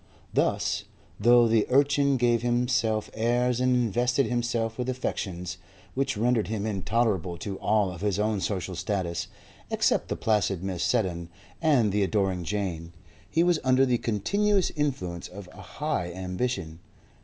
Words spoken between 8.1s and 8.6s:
own